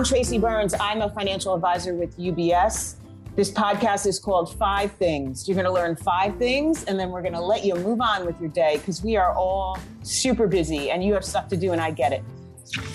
[0.00, 0.72] I'm Tracy Burns.
[0.80, 2.94] I'm a financial advisor with UBS.
[3.36, 5.46] This podcast is called Five Things.
[5.46, 8.24] You're going to learn five things, and then we're going to let you move on
[8.24, 11.72] with your day because we are all super busy and you have stuff to do,
[11.72, 12.24] and I get it.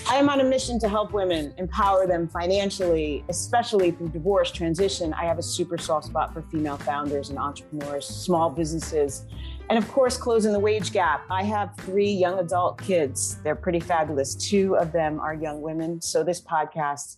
[0.08, 5.14] I am on a mission to help women empower them financially, especially through divorce, transition.
[5.14, 9.26] I have a super soft spot for female founders and entrepreneurs, small businesses,
[9.68, 11.24] and of course, closing the wage gap.
[11.28, 13.38] I have three young adult kids.
[13.42, 14.34] They're pretty fabulous.
[14.34, 16.00] Two of them are young women.
[16.00, 17.16] So this podcast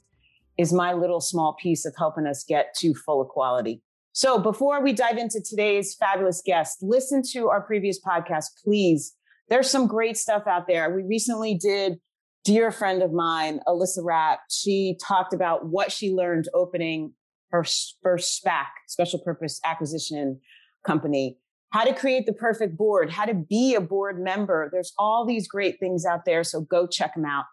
[0.56, 3.82] is my little small piece of helping us get to full equality.
[4.12, 9.14] So before we dive into today's fabulous guest, listen to our previous podcast, please.
[9.48, 10.94] There's some great stuff out there.
[10.94, 11.98] We recently did
[12.44, 14.40] dear friend of mine, Alyssa Rapp.
[14.50, 17.12] She talked about what she learned opening
[17.50, 17.64] her
[18.02, 20.40] first SPAC, special purpose acquisition
[20.84, 21.36] company
[21.70, 24.68] how to create the perfect board, how to be a board member.
[24.72, 26.42] There's all these great things out there.
[26.42, 27.44] So go check them out.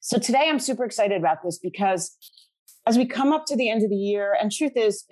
[0.00, 2.16] So today I'm super excited about this because
[2.86, 5.04] as we come up to the end of the year, and truth is,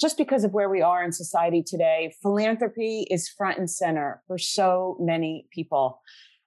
[0.00, 4.38] just because of where we are in society today, philanthropy is front and center for
[4.38, 6.00] so many people.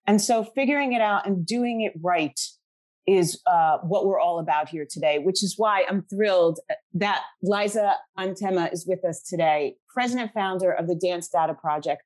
[0.08, 2.40] And so figuring it out and doing it right
[3.10, 6.60] is uh, what we're all about here today, which is why I'm thrilled
[6.94, 12.04] that Liza Yntema is with us today, president founder of the Dance Data Project.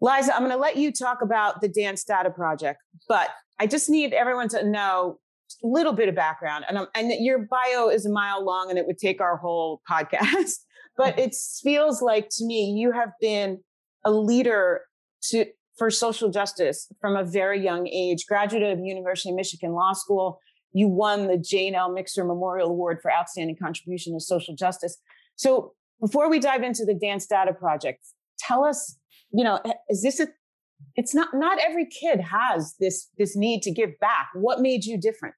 [0.00, 3.90] Liza, I'm going to let you talk about the Dance Data Project, but I just
[3.90, 5.18] need everyone to know
[5.64, 6.64] a little bit of background.
[6.68, 10.60] And, and your bio is a mile long and it would take our whole podcast,
[10.96, 13.58] but it feels like to me you have been
[14.04, 14.82] a leader
[15.30, 15.46] to
[15.78, 20.40] for social justice from a very young age, graduate of University of Michigan Law School.
[20.72, 21.92] You won the Jane L.
[21.92, 24.96] Mixer Memorial Award for Outstanding Contribution to Social Justice.
[25.36, 28.04] So before we dive into the Dance Data Project,
[28.38, 28.98] tell us,
[29.32, 30.28] you know, is this a
[30.96, 34.28] it's not not every kid has this this need to give back.
[34.34, 35.34] What made you different?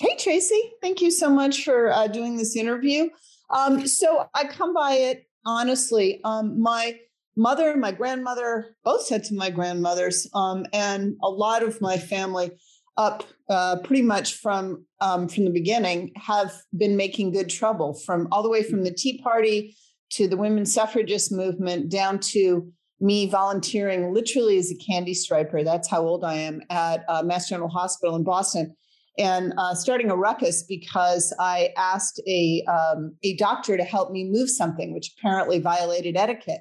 [0.00, 3.08] Hey Tracy, thank you so much for uh, doing this interview.
[3.50, 6.20] Um, so I come by it honestly.
[6.24, 6.98] Um, my
[7.36, 11.98] mother and my grandmother both said to my grandmothers, um, and a lot of my
[11.98, 12.50] family
[12.96, 18.26] up uh, pretty much from um, from the beginning have been making good trouble from
[18.32, 19.76] all the way from the Tea Party
[20.10, 25.62] to the women's suffragist movement down to me volunteering literally as a candy striper.
[25.62, 28.74] That's how old I am at uh, Mass General Hospital in Boston.
[29.18, 34.24] And uh, starting a ruckus because I asked a um, a doctor to help me
[34.24, 36.60] move something, which apparently violated etiquette.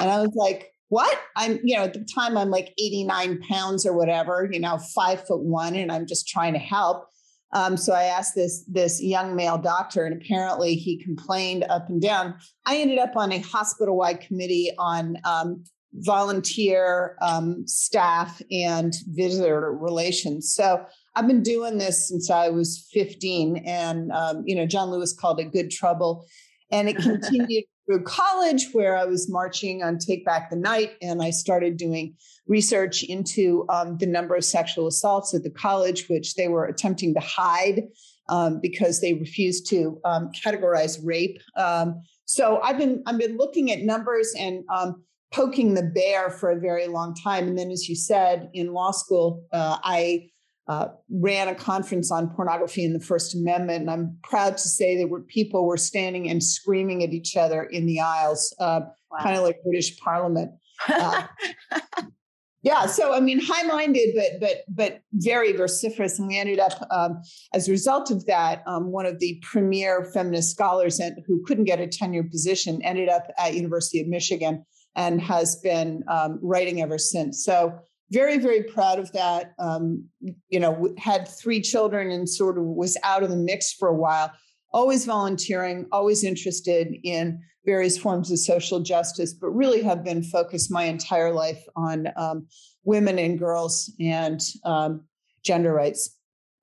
[0.00, 1.20] And I was like, what?
[1.36, 5.24] I'm, you know, at the time I'm like 89 pounds or whatever, you know, five
[5.26, 7.06] foot one, and I'm just trying to help.
[7.52, 12.00] Um, so I asked this this young male doctor, and apparently he complained up and
[12.00, 12.34] down.
[12.66, 19.72] I ended up on a hospital wide committee on um, volunteer um, staff and visitor
[19.72, 20.54] relations.
[20.54, 20.84] So
[21.16, 25.40] I've been doing this since I was 15, and um, you know John Lewis called
[25.40, 26.26] it good trouble,
[26.70, 31.20] and it continued through college where I was marching on Take Back the Night, and
[31.20, 32.14] I started doing
[32.46, 37.14] research into um, the number of sexual assaults at the college, which they were attempting
[37.14, 37.82] to hide
[38.28, 41.40] um, because they refused to um, categorize rape.
[41.56, 45.02] Um, so I've been I've been looking at numbers and um,
[45.32, 47.48] poking the bear for a very long time.
[47.48, 50.30] And then, as you said, in law school, uh, I
[50.68, 53.82] uh, ran a conference on pornography and the First Amendment.
[53.82, 57.64] And I'm proud to say that were people were standing and screaming at each other
[57.64, 59.18] in the aisles, uh, wow.
[59.20, 60.52] kind of like British Parliament.
[60.88, 61.26] Uh,
[62.62, 67.20] yeah, so I mean, high-minded, but but but very vociferous, and we ended up, um,
[67.52, 71.64] as a result of that, um, one of the premier feminist scholars and who couldn't
[71.64, 74.64] get a tenure position ended up at University of Michigan
[74.96, 77.44] and has been um, writing ever since.
[77.44, 77.78] So
[78.12, 80.04] very very proud of that um,
[80.48, 83.94] you know had three children and sort of was out of the mix for a
[83.94, 84.32] while.
[84.72, 90.72] Always volunteering always interested in various forms of social justice but really have been focused
[90.72, 92.46] my entire life on um,
[92.84, 95.04] women and girls and um,
[95.44, 96.16] gender rights.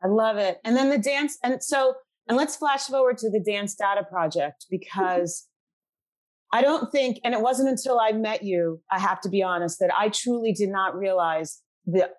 [0.03, 0.59] I love it.
[0.63, 1.95] And then the dance and so
[2.27, 5.47] and let's flash forward to the dance data project because
[6.51, 9.79] I don't think, and it wasn't until I met you, I have to be honest,
[9.79, 12.09] that I truly did not realize the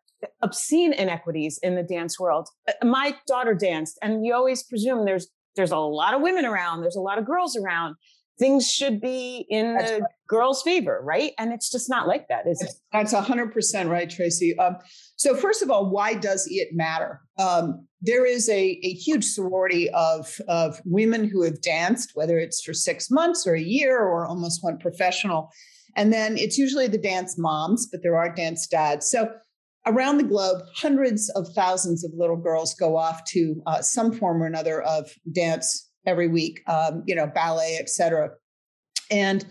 [0.43, 2.49] obscene inequities in the dance world.
[2.69, 6.83] Uh, my daughter danced, and you always presume there's there's a lot of women around,
[6.83, 7.97] there's a lot of girls around.
[8.39, 10.11] Things should be in That's the right.
[10.29, 11.33] girls' favor, right?
[11.39, 12.71] And it's just not like that, is it?
[12.93, 14.57] That's hundred percent right, Tracy.
[14.59, 14.77] Um,
[15.17, 17.21] so first of all, why does it matter?
[17.39, 22.63] Um, there is a, a huge sorority of, of women who have danced, whether it's
[22.63, 25.51] for six months or a year or almost went professional.
[25.97, 29.11] And then it's usually the dance moms, but there are dance dads.
[29.11, 29.33] So
[29.87, 34.43] around the globe, hundreds of thousands of little girls go off to uh, some form
[34.43, 38.31] or another of dance every week, um, you know, ballet, et cetera.
[39.11, 39.45] And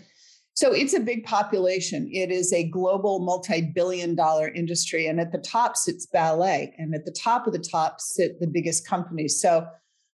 [0.54, 2.10] so it's a big population.
[2.12, 5.06] It is a global multi billion dollar industry.
[5.06, 6.74] And at the top sits ballet.
[6.78, 9.40] And at the top of the top sit the biggest companies.
[9.40, 9.66] So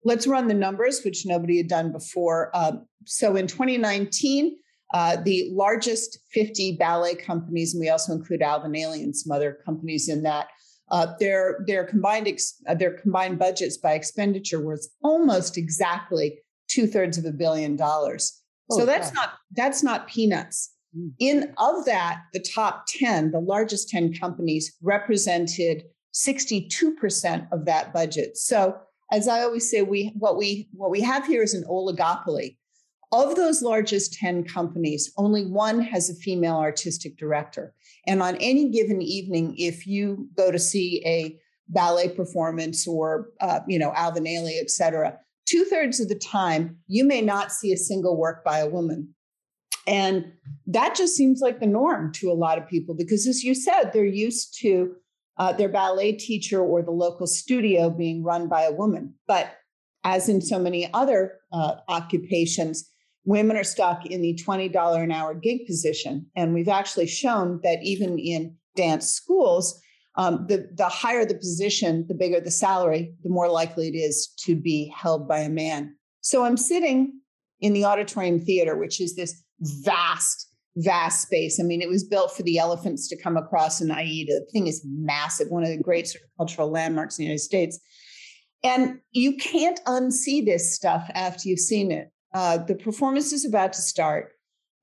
[0.03, 2.49] let's run the numbers, which nobody had done before.
[2.55, 4.57] Um, so in 2019,
[4.95, 9.59] uh, the largest 50 ballet companies, and we also include Alvin Ailey and some other
[9.63, 10.47] companies in that,
[10.91, 16.85] uh, their their combined ex, uh, their combined budgets by expenditure was almost exactly two
[16.85, 18.41] thirds of a billion dollars.
[18.69, 20.73] Oh, so that's not that's not peanuts.
[20.95, 21.11] Mm.
[21.19, 25.83] In of that, the top 10, the largest 10 companies represented
[26.13, 28.37] 62% of that budget.
[28.37, 28.77] So
[29.11, 32.57] as I always say, we what we what we have here is an oligopoly.
[33.13, 37.73] Of those largest 10 companies, only one has a female artistic director.
[38.07, 41.37] And on any given evening, if you go to see a
[41.67, 46.77] ballet performance or, uh, you know, Alvin Ailey, et cetera, two thirds of the time,
[46.87, 49.13] you may not see a single work by a woman.
[49.87, 50.31] And
[50.67, 53.91] that just seems like the norm to a lot of people because, as you said,
[53.91, 54.95] they're used to
[55.37, 59.15] uh, their ballet teacher or the local studio being run by a woman.
[59.27, 59.55] But
[60.03, 62.90] as in so many other uh, occupations,
[63.25, 66.25] women are stuck in the $20 an hour gig position.
[66.35, 69.79] And we've actually shown that even in dance schools,
[70.15, 74.27] um, the, the higher the position, the bigger the salary, the more likely it is
[74.45, 75.95] to be held by a man.
[76.21, 77.13] So I'm sitting
[77.59, 81.59] in the auditorium theater, which is this vast, vast space.
[81.59, 84.33] I mean, it was built for the elephants to come across in Aida.
[84.33, 87.43] The thing is massive, one of the great sort of cultural landmarks in the United
[87.43, 87.79] States.
[88.63, 92.11] And you can't unsee this stuff after you've seen it.
[92.33, 94.33] Uh, the performance is about to start.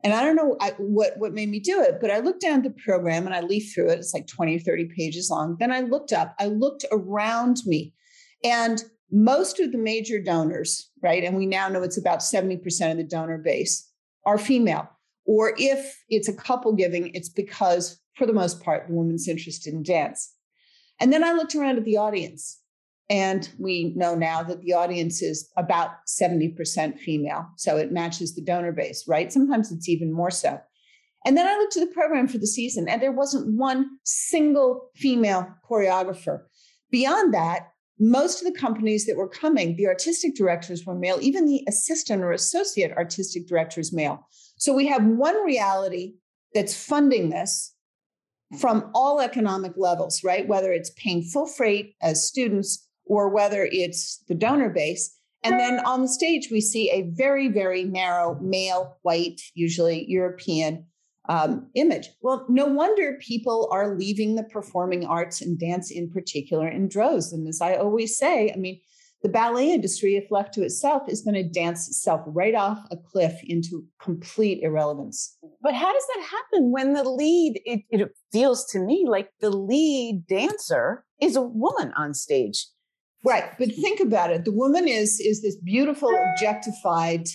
[0.04, 2.70] And I don't know what, what made me do it, but I looked down the
[2.70, 3.98] program and I leafed through it.
[3.98, 5.56] It's like 20 or 30 pages long.
[5.58, 7.94] Then I looked up, I looked around me,
[8.44, 11.24] and most of the major donors, right?
[11.24, 13.90] And we now know it's about 70% of the donor base
[14.24, 14.88] are female.
[15.24, 19.74] Or if it's a couple giving, it's because, for the most part, the woman's interested
[19.74, 20.32] in dance.
[21.00, 22.60] And then I looked around at the audience
[23.10, 27.46] and we know now that the audience is about 70% female.
[27.56, 29.32] So it matches the donor base, right?
[29.32, 30.60] Sometimes it's even more so.
[31.24, 34.90] And then I looked at the program for the season, and there wasn't one single
[34.94, 36.42] female choreographer.
[36.90, 37.68] Beyond that,
[37.98, 42.22] most of the companies that were coming, the artistic directors were male, even the assistant
[42.22, 44.26] or associate artistic directors male.
[44.56, 46.14] So we have one reality
[46.54, 47.74] that's funding this
[48.58, 50.46] from all economic levels, right?
[50.46, 55.14] Whether it's paying full freight as students or whether it's the donor base.
[55.44, 60.84] And then on the stage, we see a very, very narrow male, white, usually European
[61.28, 62.08] um, image.
[62.22, 67.32] Well, no wonder people are leaving the performing arts and dance in particular in droves.
[67.32, 68.80] And as I always say, I mean,
[69.22, 72.96] the ballet industry, if left to itself, is going to dance itself right off a
[72.96, 75.36] cliff into complete irrelevance.
[75.60, 79.50] But how does that happen when the lead, it, it feels to me like the
[79.50, 82.66] lead dancer is a woman on stage?
[83.24, 83.44] Right.
[83.58, 84.44] But think about it.
[84.44, 87.26] The woman is is this beautiful objectified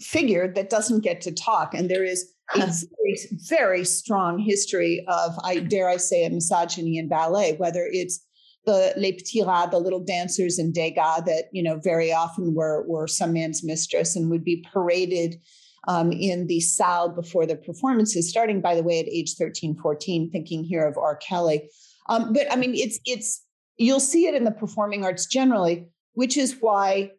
[0.00, 1.74] figure that doesn't get to talk.
[1.74, 6.98] And there is a very, very strong history of, I dare I say, a misogyny
[6.98, 8.24] in ballet, whether it's
[8.64, 12.84] the les petits rats, the little dancers in Degas that, you know, very often were,
[12.86, 15.40] were some man's mistress and would be paraded
[15.88, 20.30] um, in the salle before the performances, starting, by the way, at age 13, 14,
[20.30, 21.16] thinking here of R.
[21.16, 21.68] Kelly.
[22.08, 23.44] Um, but I mean, it's, it's,
[23.76, 27.10] you'll see it in the performing arts generally, which is why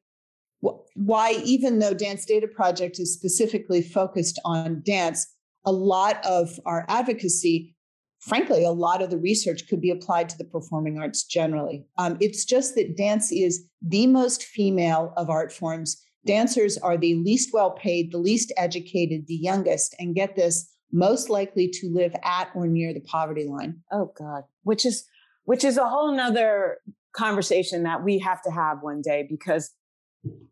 [0.96, 5.28] why even though Dance Data Project is specifically focused on dance,
[5.66, 7.76] a lot of our advocacy,
[8.20, 11.86] frankly, a lot of the research could be applied to the performing arts generally.
[11.98, 16.02] Um, it's just that dance is the most female of art forms.
[16.26, 21.30] Dancers are the least well paid, the least educated, the youngest, and get this, most
[21.30, 23.82] likely to live at or near the poverty line.
[23.92, 25.06] Oh God, which is
[25.46, 26.78] which is a whole nother
[27.16, 29.72] conversation that we have to have one day because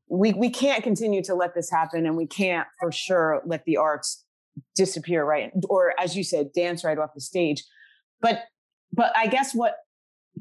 [0.08, 3.78] we we can't continue to let this happen and we can't for sure let the
[3.78, 4.24] arts
[4.76, 5.52] disappear right?
[5.70, 7.64] Or as you said dance right off the stage.
[8.20, 8.44] But
[8.94, 9.76] but i guess what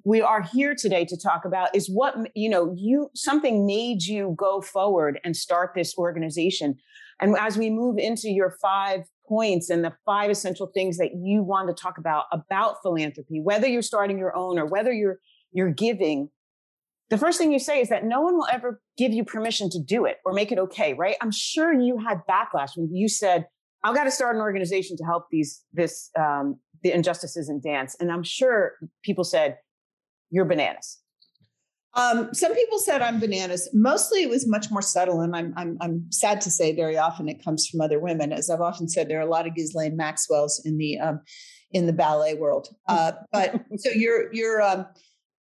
[0.05, 4.35] we are here today to talk about is what you know you something made you
[4.37, 6.77] go forward and start this organization.
[7.21, 11.43] And as we move into your five points and the five essential things that you
[11.43, 15.19] want to talk about about philanthropy, whether you're starting your own or whether you're
[15.53, 16.29] you're giving,
[17.09, 19.83] the first thing you say is that no one will ever give you permission to
[19.83, 21.17] do it or make it okay, right?
[21.23, 23.47] I'm sure you had backlash when you said,
[23.85, 27.97] "I've got to start an organization to help these this um, the injustices in dance.
[28.01, 28.73] And I'm sure
[29.05, 29.59] people said,
[30.31, 30.99] You're bananas.
[31.95, 33.69] Um, some people said I'm bananas.
[33.73, 37.29] Mostly, it was much more subtle, and I'm, I'm I'm sad to say very often
[37.29, 38.33] it comes from other women.
[38.33, 41.21] As I've often said, there are a lot of Ghislaine Maxwell's in the um,
[41.73, 42.69] in the ballet world.
[42.87, 44.87] Uh, but so you're you're um,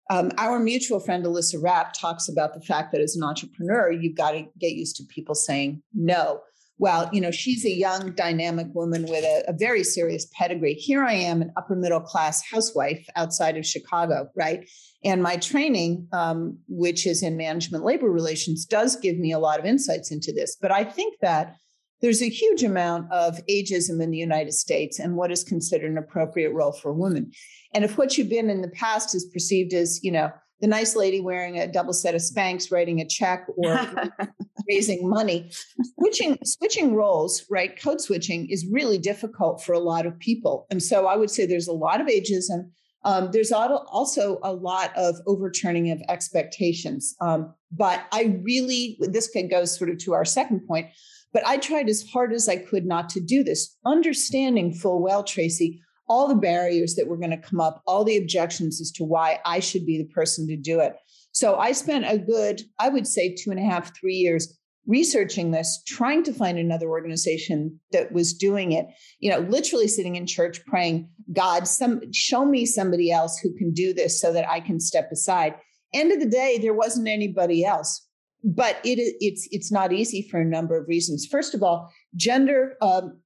[0.09, 4.17] um, our mutual friend Alyssa Rapp talks about the fact that as an entrepreneur, you've
[4.17, 6.41] got to get used to people saying no.
[6.79, 10.75] Well, you know, she's a young, dynamic woman with a, a very serious pedigree.
[10.75, 14.67] Here I am, an upper middle class housewife outside of Chicago, right?
[15.03, 19.59] And my training, um, which is in management labor relations, does give me a lot
[19.59, 20.55] of insights into this.
[20.59, 21.57] But I think that
[22.01, 25.97] there's a huge amount of ageism in the United States and what is considered an
[25.97, 27.31] appropriate role for a woman.
[27.73, 30.31] And if what you've been in the past is perceived as, you know,
[30.61, 33.79] the nice lady wearing a double set of Spanx, writing a check or
[34.69, 35.49] raising money,
[35.95, 37.79] switching switching roles, right?
[37.81, 40.67] Code switching is really difficult for a lot of people.
[40.69, 42.69] And so I would say there's a lot of ageism.
[43.05, 47.15] Um, there's also a lot of overturning of expectations.
[47.21, 50.87] Um, but I really, this goes sort of to our second point.
[51.31, 55.23] But I tried as hard as I could not to do this, understanding full well,
[55.23, 59.03] Tracy, all the barriers that were going to come up, all the objections as to
[59.03, 60.95] why I should be the person to do it.
[61.31, 65.51] So I spent a good, I would say, two and a half, three years researching
[65.51, 68.87] this, trying to find another organization that was doing it.
[69.19, 73.71] You know, literally sitting in church praying, God, some show me somebody else who can
[73.71, 75.55] do this so that I can step aside.
[75.93, 78.07] End of the day, there wasn't anybody else
[78.43, 81.25] but it, it's it's not easy for a number of reasons.
[81.25, 83.19] First of all, gender um,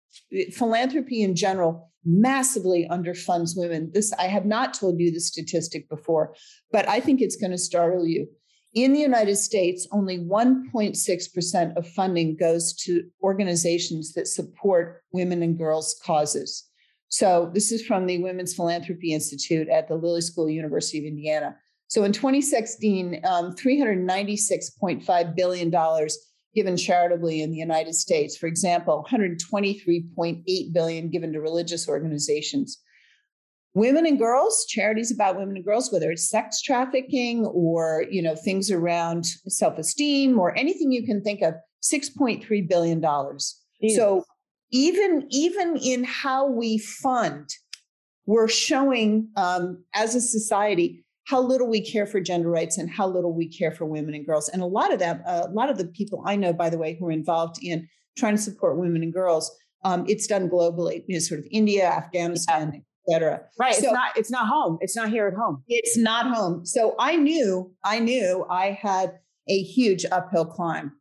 [0.53, 3.91] philanthropy in general massively underfunds women.
[3.93, 6.35] This I have not told you the statistic before,
[6.71, 8.27] but I think it's going to startle you.
[8.73, 15.57] In the United States, only 1.6% of funding goes to organizations that support women and
[15.57, 16.67] girls' causes.
[17.09, 21.55] So, this is from the Women's Philanthropy Institute at the Lilly School, University of Indiana.
[21.93, 25.69] So in 2016, um, $396.5 billion
[26.55, 28.37] given charitably in the United States.
[28.37, 32.79] For example, 123.8 billion given to religious organizations.
[33.75, 38.35] Women and girls, charities about women and girls, whether it's sex trafficking or you know
[38.35, 43.59] things around self-esteem or anything you can think of, 6.3 billion dollars.
[43.95, 44.23] So
[44.71, 47.49] even even in how we fund,
[48.25, 53.07] we're showing um, as a society how little we care for gender rights and how
[53.07, 54.49] little we care for women and girls.
[54.49, 56.77] And a lot of that, uh, a lot of the people I know, by the
[56.77, 57.87] way, who are involved in
[58.17, 61.87] trying to support women and girls, um, it's done globally, you know, sort of India,
[61.87, 63.15] Afghanistan, yeah.
[63.15, 63.41] etc.
[63.59, 63.75] Right.
[63.75, 64.17] So, it's not.
[64.17, 64.77] It's not home.
[64.81, 65.63] It's not here at home.
[65.67, 66.65] It's not home.
[66.65, 67.73] So I knew.
[67.83, 70.93] I knew I had a huge uphill climb.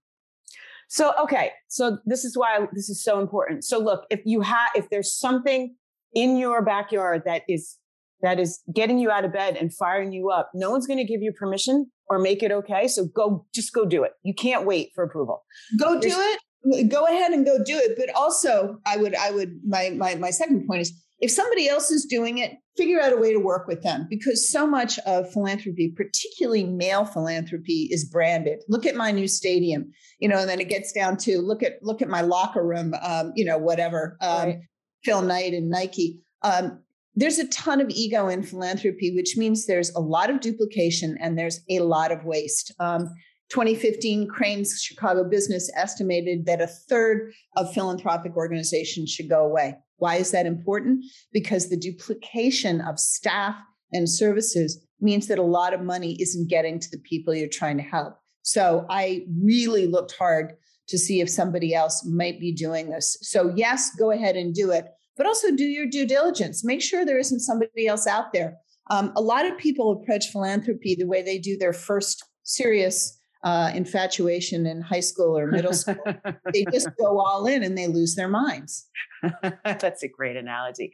[0.89, 1.53] So okay.
[1.69, 3.65] So this is why this is so important.
[3.65, 5.75] So look, if you have, if there's something
[6.15, 7.79] in your backyard that is
[8.23, 10.51] that is getting you out of bed and firing you up.
[10.55, 12.89] No one's going to give you permission or make it okay.
[12.89, 14.13] So go, just go do it.
[14.23, 15.45] You can't wait for approval.
[15.79, 16.89] Go do it.
[16.89, 17.97] Go ahead and go do it.
[17.99, 21.91] But also, I would, I would, my, my, my second point is if somebody else
[21.91, 25.31] is doing it, figure out a way to work with them because so much of
[25.33, 28.61] philanthropy, particularly male philanthropy, is branded.
[28.69, 31.75] Look at my new stadium, you know, and then it gets down to look at
[31.83, 34.17] look at my locker room, um, you know, whatever.
[34.21, 34.59] Um, right.
[35.05, 36.21] Phil Knight and Nike.
[36.43, 36.81] Um,
[37.15, 41.39] there's a ton of ego in philanthropy, which means there's a lot of duplication and
[41.39, 42.73] there's a lot of waste.
[42.81, 43.11] Um,
[43.51, 49.77] 2015, Crain's Chicago Business estimated that a third of philanthropic organizations should go away.
[49.99, 51.05] Why is that important?
[51.33, 53.57] Because the duplication of staff
[53.93, 57.77] and services means that a lot of money isn't getting to the people you're trying
[57.77, 58.15] to help.
[58.41, 60.55] So I really looked hard
[60.89, 63.19] to see if somebody else might be doing this.
[63.21, 66.65] So, yes, go ahead and do it but also do your due diligence.
[66.65, 68.57] Make sure there isn't somebody else out there.
[68.91, 73.73] Um, a lot of people approach philanthropy the way they do their first serious uh,
[73.75, 75.97] infatuation in high school or middle school.
[76.53, 78.89] they just go all in and they lose their minds.
[79.65, 80.93] That's a great analogy.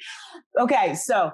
[0.59, 1.33] Okay, so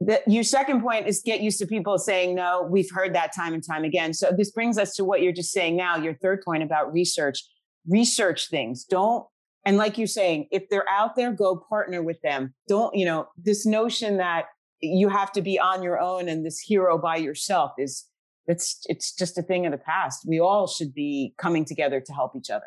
[0.00, 2.66] the, your second point is get used to people saying no.
[2.68, 4.14] We've heard that time and time again.
[4.14, 5.96] So this brings us to what you're just saying now.
[5.96, 7.44] Your third point about research.
[7.86, 8.84] Research things.
[8.84, 9.26] Don't
[9.64, 12.54] and like you're saying, if they're out there, go partner with them.
[12.68, 14.46] Don't, you know, this notion that
[14.80, 18.06] you have to be on your own and this hero by yourself is
[18.46, 20.24] it's it's just a thing of the past.
[20.26, 22.66] We all should be coming together to help each other.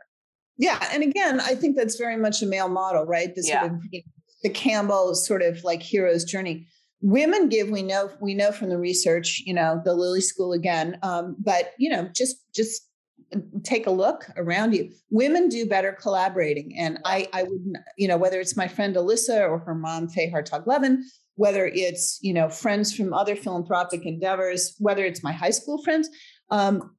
[0.57, 3.33] Yeah, and again, I think that's very much a male model, right?
[3.35, 3.61] This yeah.
[3.61, 3.81] sort of
[4.43, 6.67] the Campbell sort of like hero's journey.
[7.01, 10.97] Women give, we know, we know from the research, you know, the Lilly School again,
[11.01, 12.87] um, but you know, just just
[13.63, 14.91] take a look around you.
[15.09, 16.75] Women do better collaborating.
[16.77, 17.61] And I, I would,
[17.97, 21.03] you know, whether it's my friend Alyssa or her mom, Faye Hartog Levin,
[21.35, 26.09] whether it's you know friends from other philanthropic endeavors, whether it's my high school friends.
[26.49, 26.95] Um,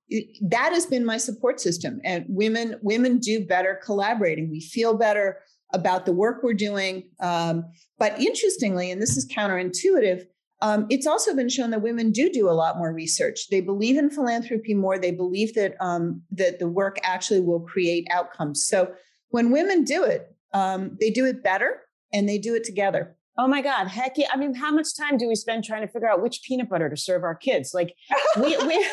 [0.49, 4.51] that has been my support system, and women women do better collaborating.
[4.51, 5.41] We feel better
[5.73, 7.11] about the work we're doing.
[7.21, 7.65] Um,
[7.99, 10.25] but interestingly, and this is counterintuitive,
[10.63, 13.49] um, it's also been shown that women do do a lot more research.
[13.51, 14.99] They believe in philanthropy more.
[14.99, 18.67] They believe that um, that the work actually will create outcomes.
[18.67, 18.93] So
[19.29, 21.81] when women do it, um, they do it better
[22.13, 23.17] and they do it together.
[23.37, 24.29] Oh my God, heck yeah.
[24.33, 26.89] I mean, how much time do we spend trying to figure out which peanut butter
[26.89, 27.75] to serve our kids?
[27.75, 27.93] Like
[28.37, 28.87] we, we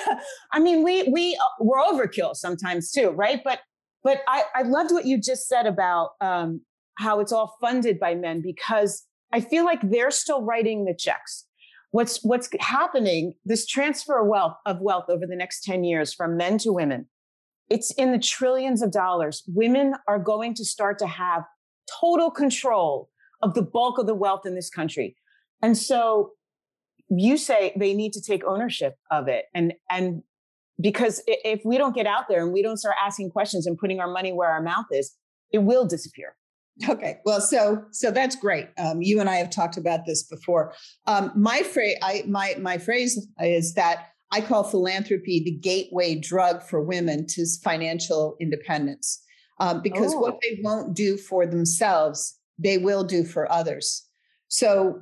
[0.52, 3.40] I mean, we, we, uh, we're overkill sometimes too, right?
[3.44, 3.60] But,
[4.04, 6.62] but I, I loved what you just said about um,
[6.98, 11.46] how it's all funded by men because I feel like they're still writing the checks.
[11.92, 16.38] What's, what's happening, this transfer of wealth, of wealth over the next 10 years from
[16.38, 17.08] men to women,
[17.70, 19.44] it's in the trillions of dollars.
[19.48, 21.44] Women are going to start to have
[22.00, 23.10] total control
[23.42, 25.16] of the bulk of the wealth in this country.
[25.62, 26.32] And so
[27.10, 29.46] you say they need to take ownership of it.
[29.54, 30.24] And, and
[30.80, 34.00] because if we don't get out there and we don't start asking questions and putting
[34.00, 35.16] our money where our mouth is,
[35.52, 36.36] it will disappear.
[36.88, 38.70] Okay, well, so so that's great.
[38.78, 40.74] Um, you and I have talked about this before.
[41.06, 46.64] Um, my phrase, I my my phrase is that I call philanthropy the gateway drug
[46.64, 49.22] for women to financial independence,
[49.60, 50.20] um, because oh.
[50.20, 54.08] what they won't do for themselves, they will do for others.
[54.48, 55.02] So,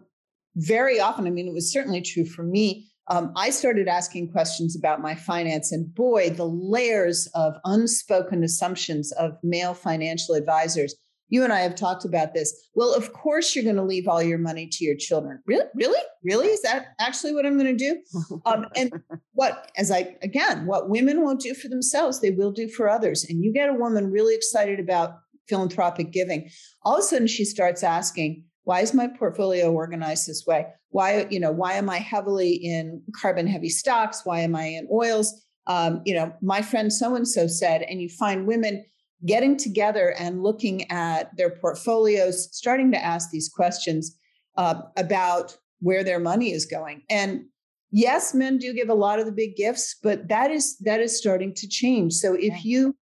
[0.55, 2.87] very often, I mean, it was certainly true for me.
[3.09, 9.11] Um, I started asking questions about my finance, and boy, the layers of unspoken assumptions
[9.13, 10.95] of male financial advisors.
[11.29, 12.69] You and I have talked about this.
[12.75, 15.41] Well, of course, you're going to leave all your money to your children.
[15.45, 15.65] Really?
[15.75, 16.01] Really?
[16.23, 16.47] Really?
[16.47, 18.01] Is that actually what I'm going to do?
[18.45, 18.91] Um, and
[19.33, 23.25] what, as I, again, what women won't do for themselves, they will do for others.
[23.29, 26.49] And you get a woman really excited about philanthropic giving,
[26.83, 30.67] all of a sudden she starts asking, why is my portfolio organized this way?
[30.89, 34.21] Why, you know, why am I heavily in carbon heavy stocks?
[34.25, 35.45] Why am I in oils?
[35.67, 38.85] Um, you know, my friend so and so said, and you find women
[39.25, 44.17] getting together and looking at their portfolios, starting to ask these questions
[44.57, 47.01] uh, about where their money is going.
[47.09, 47.45] And
[47.91, 51.17] yes, men do give a lot of the big gifts, but that is that is
[51.17, 52.13] starting to change.
[52.13, 52.95] So if you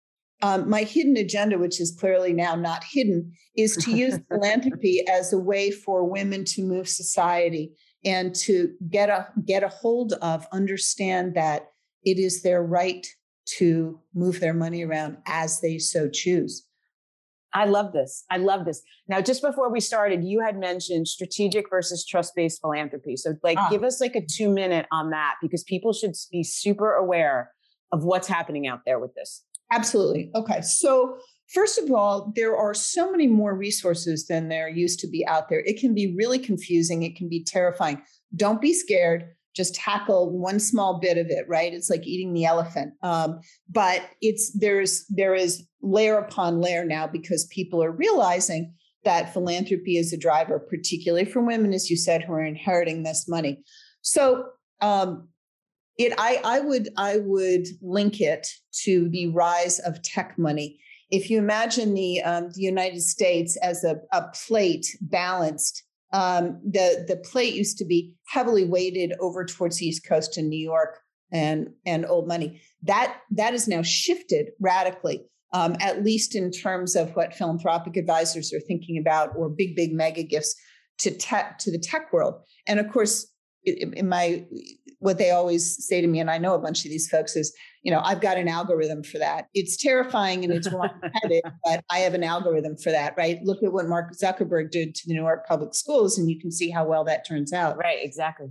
[0.43, 5.33] um, my hidden agenda, which is clearly now not hidden, is to use philanthropy as
[5.33, 7.71] a way for women to move society
[8.05, 11.71] and to get a get a hold of, understand that
[12.03, 13.07] it is their right
[13.57, 16.65] to move their money around as they so choose.
[17.53, 18.23] I love this.
[18.29, 18.81] I love this.
[19.07, 23.15] Now, just before we started, you had mentioned strategic versus trust based philanthropy.
[23.15, 23.69] So, like, ah.
[23.69, 27.51] give us like a two minute on that because people should be super aware
[27.91, 29.43] of what's happening out there with this.
[29.71, 30.29] Absolutely.
[30.35, 30.61] Okay.
[30.61, 31.17] So,
[31.53, 35.49] first of all, there are so many more resources than there used to be out
[35.49, 35.61] there.
[35.61, 38.01] It can be really confusing, it can be terrifying.
[38.35, 39.29] Don't be scared.
[39.57, 41.73] Just tackle one small bit of it, right?
[41.73, 42.93] It's like eating the elephant.
[43.01, 49.33] Um, but it's there's there is layer upon layer now because people are realizing that
[49.33, 53.63] philanthropy is a driver, particularly for women, as you said, who are inheriting this money.
[54.01, 54.45] So
[54.81, 55.27] um,
[55.97, 58.47] it I, I would I would link it
[58.83, 60.79] to the rise of tech money.
[61.09, 67.05] If you imagine the um, the United States as a, a plate balanced, um, the
[67.07, 70.99] the plate used to be heavily weighted over towards the East Coast and New York
[71.31, 72.61] and and old money.
[72.83, 78.53] That that is now shifted radically, um, at least in terms of what philanthropic advisors
[78.53, 80.55] are thinking about, or big big mega gifts
[80.99, 82.35] to tech to the tech world.
[82.67, 83.27] And of course,
[83.65, 84.45] in my
[84.99, 87.53] what they always say to me, and I know a bunch of these folks is,
[87.87, 89.47] you know, I've got an algorithm for that.
[89.53, 93.41] It's terrifying and it's wrong-headed, but I have an algorithm for that, right?
[93.43, 96.51] Look at what Mark Zuckerberg did to the New York public schools, and you can
[96.51, 97.77] see how well that turns out.
[97.77, 98.47] Right, exactly.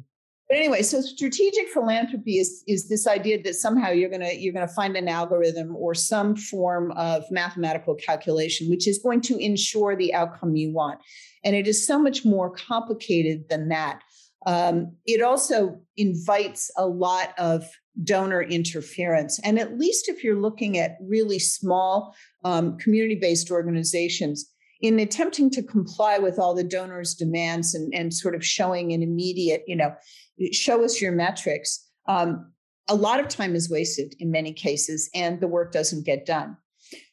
[0.49, 4.69] But anyway, so strategic philanthropy is is this idea that somehow you're gonna you're gonna
[4.69, 10.15] find an algorithm or some form of mathematical calculation which is going to ensure the
[10.15, 10.99] outcome you want.
[11.45, 14.01] And it is so much more complicated than that.
[14.47, 17.69] Um, it also invites a lot of
[18.05, 19.39] donor interference.
[19.41, 25.51] And at least if you're looking at really small um, community based organizations, in attempting
[25.51, 29.75] to comply with all the donors' demands and, and sort of showing an immediate, you
[29.75, 29.95] know,
[30.53, 32.53] show us your metrics, um,
[32.89, 36.57] a lot of time is wasted in many cases and the work doesn't get done.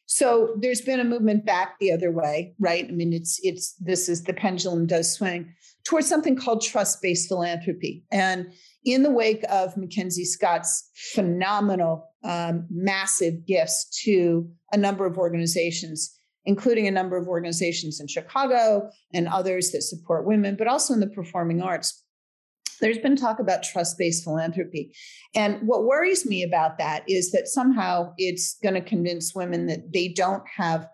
[0.06, 2.86] So there's been a movement back the other way, right?
[2.86, 5.52] I mean, it's it's this is the pendulum does swing
[5.84, 8.04] towards something called trust-based philanthropy.
[8.12, 8.52] And
[8.84, 16.18] in the wake of Mackenzie Scott's phenomenal, um, massive gifts to a number of organizations,
[16.44, 21.00] including a number of organizations in Chicago and others that support women, but also in
[21.00, 22.02] the performing arts.
[22.80, 24.94] There's been talk about trust based philanthropy.
[25.34, 29.92] And what worries me about that is that somehow it's going to convince women that
[29.92, 30.88] they don't have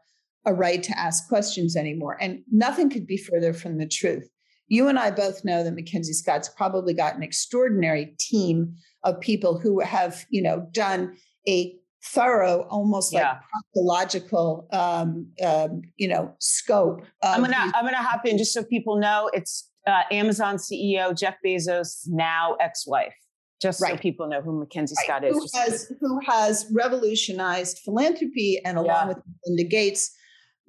[0.46, 2.16] a right to ask questions anymore.
[2.20, 4.28] And nothing could be further from the truth.
[4.70, 9.58] You and I both know that MacKenzie Scott's probably got an extraordinary team of people
[9.58, 11.16] who have, you know, done
[11.48, 13.32] a thorough, almost yeah.
[13.32, 13.40] like
[13.74, 17.02] pathological, um, um, you know, scope.
[17.22, 21.18] I'm gonna these- I'm gonna hop in just so people know it's uh, Amazon CEO
[21.18, 23.14] Jeff Bezos' now ex-wife.
[23.60, 23.92] Just right.
[23.92, 25.04] so people know who MacKenzie right.
[25.04, 25.34] Scott is.
[25.34, 29.08] Who has, who has revolutionized philanthropy and along yeah.
[29.08, 30.16] with Melinda Gates,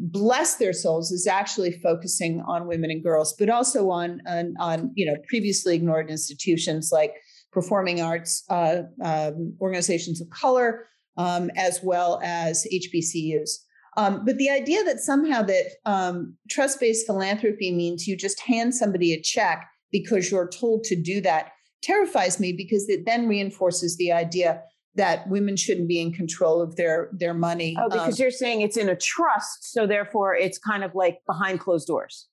[0.02, 4.92] bless their souls, is actually focusing on women and girls, but also on, on, on
[4.96, 7.14] you know, previously ignored institutions like
[7.52, 10.88] performing arts uh, um, organizations of color,
[11.18, 13.52] um, as well as HBCUs.
[13.98, 19.14] Um, but the idea that somehow that um, trust-based philanthropy means you just hand somebody
[19.14, 21.52] a check because you're told to do that
[21.84, 24.62] terrifies me because it then reinforces the idea
[24.96, 27.76] that women shouldn't be in control of their their money.
[27.80, 31.20] Oh, because um, you're saying it's in a trust, so therefore it's kind of like
[31.26, 32.28] behind closed doors.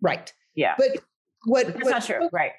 [0.00, 0.32] Right.
[0.54, 0.74] Yeah.
[0.76, 1.02] But
[1.44, 2.20] what that's what not true.
[2.20, 2.52] Folks, right.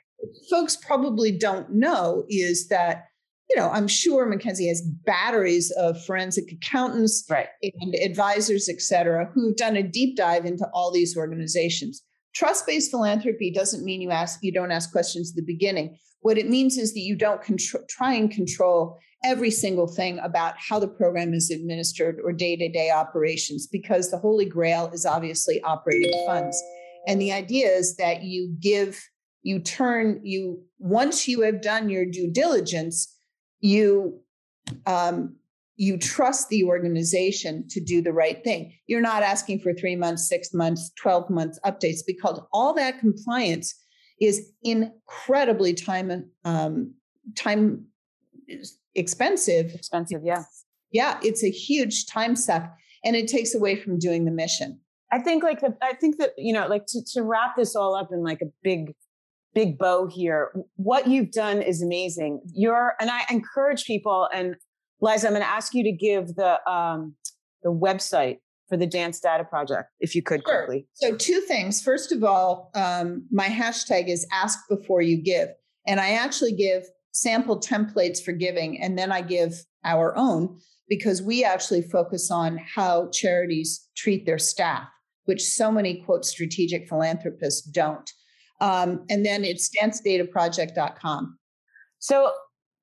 [0.50, 3.06] Folks probably don't know is that
[3.50, 7.48] you know, I'm sure MacKenzie has batteries of forensic accountants right.
[7.80, 12.04] and advisors, et cetera, who've done a deep dive into all these organizations.
[12.36, 15.98] Trust-based philanthropy doesn't mean you ask you don't ask questions at the beginning.
[16.22, 20.56] What it means is that you don't contr- try and control every single thing about
[20.58, 26.26] how the program is administered or day-to-day operations, because the holy grail is obviously operating
[26.26, 26.62] funds.
[27.08, 29.00] And the idea is that you give,
[29.44, 33.14] you turn, you once you have done your due diligence
[33.60, 34.20] you
[34.86, 35.36] um,
[35.76, 38.74] you trust the organization to do the right thing.
[38.88, 43.76] You're not asking for three months, six months, 12 months updates because all that compliance
[44.20, 46.94] is incredibly time um,
[47.36, 47.86] time
[48.96, 49.74] expensive.
[49.74, 50.44] Expensive, yeah.
[50.92, 52.72] Yeah, it's a huge time suck
[53.04, 54.80] and it takes away from doing the mission.
[55.12, 57.96] I think like the I think that, you know, like to, to wrap this all
[57.96, 58.94] up in like a big
[59.54, 60.52] big bow here.
[60.76, 62.42] What you've done is amazing.
[62.54, 64.56] You're, and I encourage people, and
[65.02, 67.16] Liza, I'm going to ask you to give the um,
[67.64, 70.66] the website for the Dance Data Project, if you could sure.
[70.66, 70.88] quickly.
[70.94, 71.82] So, two things.
[71.82, 75.50] First of all, um, my hashtag is ask before you give.
[75.88, 81.22] And I actually give sample templates for giving, and then I give our own because
[81.22, 84.88] we actually focus on how charities treat their staff,
[85.26, 88.12] which so many, quote, strategic philanthropists don't.
[88.62, 91.38] Um, and then it's dancedataproject.com.
[92.00, 92.32] So,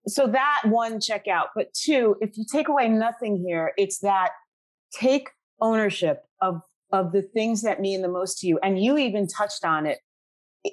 [0.07, 1.49] so that one, check out.
[1.55, 4.31] But two, if you take away nothing here, it's that
[4.93, 5.29] take
[5.61, 6.61] ownership of
[6.93, 8.59] of the things that mean the most to you.
[8.63, 9.99] And you even touched on it.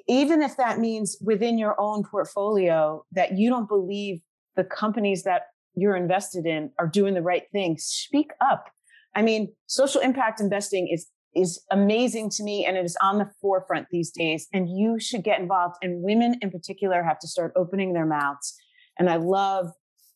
[0.06, 4.20] Even if that means within your own portfolio that you don't believe
[4.54, 8.66] the companies that you're invested in are doing the right thing, speak up.
[9.14, 13.30] I mean, social impact investing is is amazing to me and it is on the
[13.40, 17.54] forefront these days and you should get involved and women in particular have to start
[17.56, 18.54] opening their mouths
[18.98, 19.70] and i love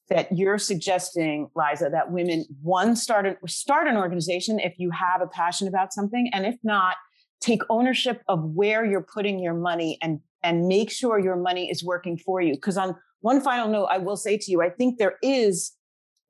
[0.08, 5.20] that you're suggesting liza that women one start, a, start an organization if you have
[5.20, 6.96] a passion about something and if not
[7.40, 11.82] take ownership of where you're putting your money and and make sure your money is
[11.82, 14.98] working for you because on one final note i will say to you i think
[14.98, 15.72] there is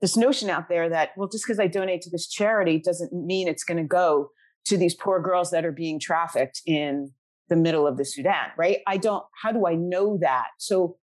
[0.01, 3.47] this notion out there that well just because i donate to this charity doesn't mean
[3.47, 4.31] it's going to go
[4.67, 7.13] to these poor girls that are being trafficked in
[7.49, 8.79] the middle of the Sudan, right?
[8.87, 10.49] I don't, how do I know that?
[10.59, 10.97] So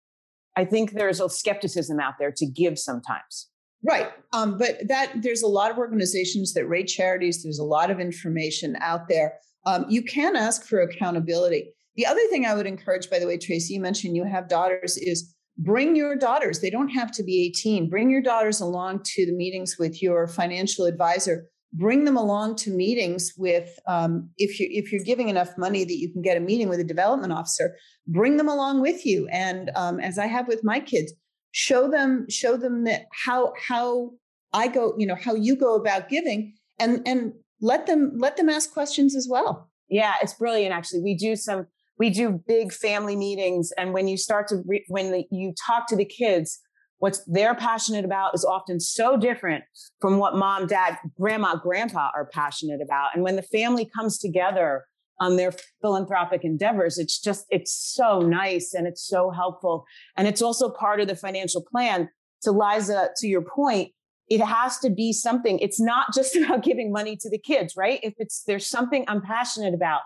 [0.61, 3.49] I think there's a skepticism out there to give sometimes.
[3.83, 4.11] Right.
[4.35, 7.43] Um, but that there's a lot of organizations that rate charities.
[7.43, 9.39] There's a lot of information out there.
[9.65, 11.73] Um, you can ask for accountability.
[11.97, 14.99] The other thing I would encourage, by the way, Tracy, you mentioned you have daughters,
[14.99, 16.61] is bring your daughters.
[16.61, 17.89] They don't have to be 18.
[17.89, 22.71] Bring your daughters along to the meetings with your financial advisor bring them along to
[22.71, 26.41] meetings with um, if you if you're giving enough money that you can get a
[26.41, 29.29] meeting with a development officer bring them along with you.
[29.29, 31.13] And um, as i have with my kids
[31.53, 34.11] show them show them that how how
[34.53, 38.49] i go you know how you go about giving and and let them let them
[38.49, 39.71] ask questions as well.
[39.89, 41.01] Yeah it's brilliant actually.
[41.01, 41.67] We do some
[41.99, 45.87] we do big family meetings and when you start to re- when the, you talk
[45.89, 46.61] to the kids
[47.01, 49.65] what they're passionate about is often so different
[50.01, 53.09] from what mom, dad, grandma, grandpa are passionate about.
[53.15, 54.85] And when the family comes together
[55.19, 59.87] on their philanthropic endeavors, it's just, it's so nice and it's so helpful.
[60.17, 62.09] And it's also part of the financial plan.
[62.43, 63.93] To Liza, to your point,
[64.29, 65.59] it has to be something.
[65.59, 68.01] It's not just about giving money to the kids, right?
[68.03, 70.01] If it's there's something I'm passionate about,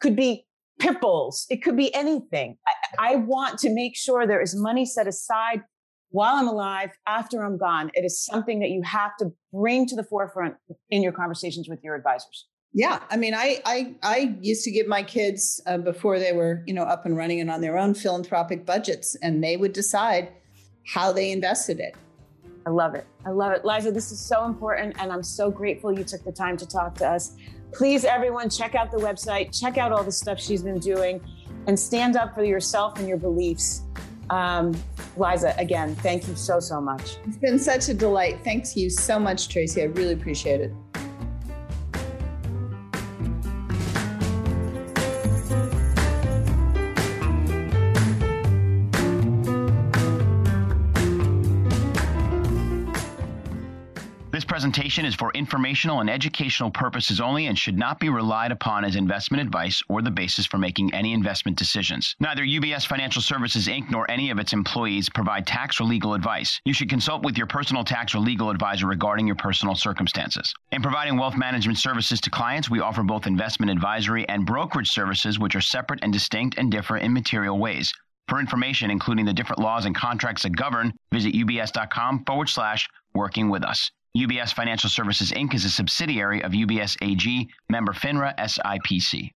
[0.00, 0.46] could be
[0.80, 2.56] pit bulls, it could be anything.
[2.98, 5.62] I, I want to make sure there is money set aside
[6.10, 7.90] while I'm alive, after I'm gone.
[7.94, 10.54] It is something that you have to bring to the forefront
[10.90, 12.46] in your conversations with your advisors.
[12.72, 16.62] Yeah, I mean, I I I used to give my kids uh, before they were
[16.66, 20.28] you know up and running and on their own philanthropic budgets, and they would decide
[20.86, 21.96] how they invested it.
[22.66, 23.06] I love it.
[23.26, 23.90] I love it, Liza.
[23.90, 27.08] This is so important, and I'm so grateful you took the time to talk to
[27.08, 27.34] us.
[27.72, 31.20] Please, everyone, check out the website, check out all the stuff she's been doing,
[31.66, 33.82] and stand up for yourself and your beliefs.
[34.30, 34.72] Um,
[35.16, 37.18] Liza, again, thank you so so much.
[37.26, 38.38] It's been such a delight.
[38.44, 39.82] Thanks you so much, Tracy.
[39.82, 40.72] I really appreciate it.
[54.60, 58.94] Presentation is for informational and educational purposes only and should not be relied upon as
[58.94, 62.14] investment advice or the basis for making any investment decisions.
[62.20, 63.90] Neither UBS Financial Services Inc.
[63.90, 66.60] nor any of its employees provide tax or legal advice.
[66.66, 70.52] You should consult with your personal tax or legal advisor regarding your personal circumstances.
[70.72, 75.38] In providing wealth management services to clients, we offer both investment advisory and brokerage services,
[75.38, 77.94] which are separate and distinct and differ in material ways.
[78.28, 83.48] For information, including the different laws and contracts that govern, visit ubs.com forward slash working
[83.48, 83.90] with us.
[84.16, 85.54] UBS Financial Services Inc.
[85.54, 89.30] is a subsidiary of UBS AG, member FINRA SIPC.